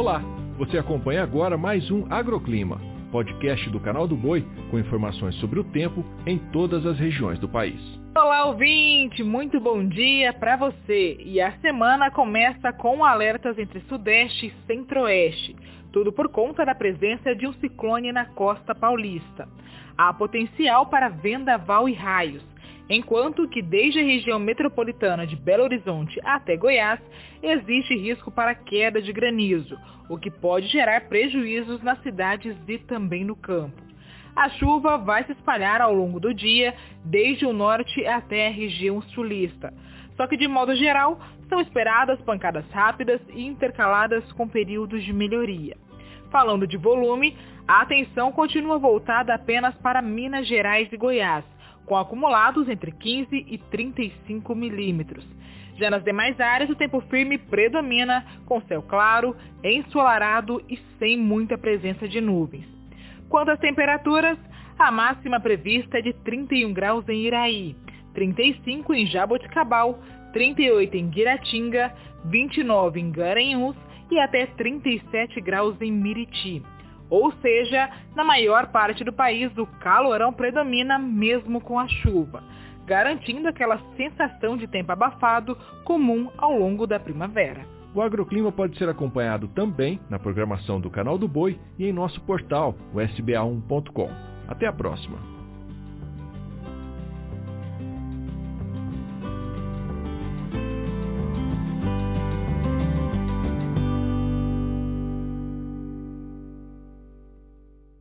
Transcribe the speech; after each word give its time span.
Olá, 0.00 0.22
você 0.56 0.78
acompanha 0.78 1.22
agora 1.22 1.58
mais 1.58 1.90
um 1.90 2.10
Agroclima, 2.10 2.80
podcast 3.12 3.68
do 3.68 3.78
canal 3.78 4.08
do 4.08 4.16
Boi 4.16 4.42
com 4.70 4.78
informações 4.78 5.34
sobre 5.34 5.60
o 5.60 5.64
tempo 5.64 6.02
em 6.24 6.38
todas 6.38 6.86
as 6.86 6.98
regiões 6.98 7.38
do 7.38 7.46
país. 7.46 7.78
Olá, 8.16 8.46
ouvinte! 8.46 9.22
Muito 9.22 9.60
bom 9.60 9.86
dia 9.86 10.32
para 10.32 10.56
você! 10.56 11.18
E 11.20 11.38
a 11.38 11.52
semana 11.58 12.10
começa 12.10 12.72
com 12.72 13.04
alertas 13.04 13.58
entre 13.58 13.80
Sudeste 13.90 14.46
e 14.46 14.66
Centro-Oeste, 14.66 15.54
tudo 15.92 16.10
por 16.10 16.30
conta 16.30 16.64
da 16.64 16.74
presença 16.74 17.36
de 17.36 17.46
um 17.46 17.52
ciclone 17.52 18.10
na 18.10 18.24
costa 18.24 18.74
paulista. 18.74 19.46
Há 19.98 20.14
potencial 20.14 20.86
para 20.86 21.10
vendaval 21.10 21.86
e 21.86 21.92
raios, 21.92 22.42
enquanto 22.90 23.48
que 23.48 23.62
desde 23.62 24.00
a 24.00 24.04
região 24.04 24.40
metropolitana 24.40 25.24
de 25.24 25.36
Belo 25.36 25.62
Horizonte 25.62 26.20
até 26.24 26.56
Goiás 26.56 27.00
existe 27.40 27.94
risco 27.94 28.32
para 28.32 28.54
queda 28.54 29.00
de 29.00 29.12
granizo, 29.12 29.78
o 30.08 30.18
que 30.18 30.30
pode 30.30 30.66
gerar 30.66 31.02
prejuízos 31.02 31.80
nas 31.82 32.02
cidades 32.02 32.56
e 32.66 32.78
também 32.78 33.24
no 33.24 33.36
campo. 33.36 33.80
A 34.34 34.48
chuva 34.48 34.98
vai 34.98 35.24
se 35.24 35.32
espalhar 35.32 35.80
ao 35.80 35.94
longo 35.94 36.18
do 36.18 36.34
dia, 36.34 36.74
desde 37.04 37.46
o 37.46 37.52
norte 37.52 38.04
até 38.06 38.48
a 38.48 38.50
região 38.50 39.00
sulista. 39.02 39.72
Só 40.16 40.26
que, 40.26 40.36
de 40.36 40.48
modo 40.48 40.74
geral, 40.74 41.20
são 41.48 41.60
esperadas 41.60 42.20
pancadas 42.22 42.64
rápidas 42.70 43.20
e 43.30 43.44
intercaladas 43.44 44.30
com 44.32 44.48
períodos 44.48 45.02
de 45.04 45.12
melhoria. 45.12 45.76
Falando 46.30 46.66
de 46.66 46.76
volume, 46.76 47.36
a 47.66 47.82
atenção 47.82 48.30
continua 48.32 48.78
voltada 48.78 49.34
apenas 49.34 49.74
para 49.76 50.02
Minas 50.02 50.46
Gerais 50.46 50.92
e 50.92 50.96
Goiás, 50.96 51.44
com 51.90 51.96
acumulados 51.96 52.68
entre 52.68 52.92
15 52.92 53.46
e 53.48 53.58
35 53.58 54.54
milímetros. 54.54 55.26
Já 55.74 55.90
nas 55.90 56.04
demais 56.04 56.38
áreas, 56.38 56.70
o 56.70 56.76
tempo 56.76 57.00
firme 57.10 57.36
predomina, 57.36 58.24
com 58.46 58.60
céu 58.60 58.80
claro, 58.80 59.36
ensolarado 59.64 60.62
e 60.68 60.78
sem 61.00 61.16
muita 61.16 61.58
presença 61.58 62.06
de 62.06 62.20
nuvens. 62.20 62.64
Quanto 63.28 63.50
às 63.50 63.58
temperaturas, 63.58 64.38
a 64.78 64.92
máxima 64.92 65.40
prevista 65.40 65.98
é 65.98 66.00
de 66.00 66.12
31 66.12 66.72
graus 66.72 67.08
em 67.08 67.26
Iraí, 67.26 67.74
35 68.14 68.94
em 68.94 69.06
Jaboticabal, 69.06 69.98
38 70.32 70.96
em 70.96 71.08
Guiratinga, 71.08 71.92
29 72.26 73.00
em 73.00 73.10
Garanhuns 73.10 73.74
e 74.12 74.20
até 74.20 74.46
37 74.46 75.40
graus 75.40 75.74
em 75.80 75.90
Miriti. 75.90 76.62
Ou 77.10 77.32
seja, 77.42 77.90
na 78.14 78.22
maior 78.22 78.68
parte 78.68 79.02
do 79.02 79.12
país 79.12 79.50
o 79.58 79.66
calorão 79.66 80.32
predomina 80.32 80.98
mesmo 80.98 81.60
com 81.60 81.78
a 81.78 81.88
chuva, 81.88 82.42
garantindo 82.86 83.48
aquela 83.48 83.80
sensação 83.96 84.56
de 84.56 84.68
tempo 84.68 84.92
abafado 84.92 85.58
comum 85.84 86.30
ao 86.38 86.56
longo 86.56 86.86
da 86.86 87.00
primavera. 87.00 87.66
O 87.92 88.00
agroclima 88.00 88.52
pode 88.52 88.78
ser 88.78 88.88
acompanhado 88.88 89.48
também 89.48 89.98
na 90.08 90.18
programação 90.18 90.80
do 90.80 90.88
Canal 90.88 91.18
do 91.18 91.26
Boi 91.26 91.58
e 91.76 91.86
em 91.86 91.92
nosso 91.92 92.20
portal, 92.20 92.76
o 92.94 92.98
sba1.com. 92.98 94.08
Até 94.46 94.66
a 94.66 94.72
próxima! 94.72 95.39